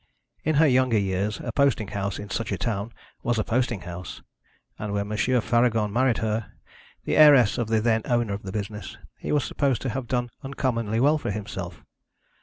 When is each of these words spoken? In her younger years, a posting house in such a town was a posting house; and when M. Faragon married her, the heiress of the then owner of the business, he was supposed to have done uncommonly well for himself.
In 0.43 0.55
her 0.55 0.65
younger 0.65 0.97
years, 0.97 1.39
a 1.41 1.51
posting 1.51 1.89
house 1.89 2.17
in 2.17 2.31
such 2.31 2.51
a 2.51 2.57
town 2.57 2.91
was 3.21 3.37
a 3.37 3.43
posting 3.43 3.81
house; 3.81 4.23
and 4.79 4.93
when 4.93 5.11
M. 5.11 5.15
Faragon 5.41 5.93
married 5.93 6.17
her, 6.17 6.53
the 7.03 7.15
heiress 7.17 7.59
of 7.59 7.67
the 7.67 7.79
then 7.79 8.01
owner 8.05 8.33
of 8.33 8.41
the 8.41 8.51
business, 8.51 8.97
he 9.19 9.31
was 9.31 9.43
supposed 9.43 9.83
to 9.83 9.89
have 9.89 10.07
done 10.07 10.31
uncommonly 10.43 10.99
well 10.99 11.19
for 11.19 11.29
himself. 11.29 11.83